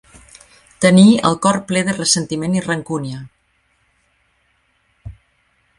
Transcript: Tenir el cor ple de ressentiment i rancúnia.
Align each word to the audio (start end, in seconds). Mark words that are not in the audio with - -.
Tenir 0.85 1.09
el 1.29 1.37
cor 1.47 1.59
ple 1.71 1.83
de 1.89 1.95
ressentiment 1.99 2.57
i 2.61 2.65
rancúnia. 2.67 3.21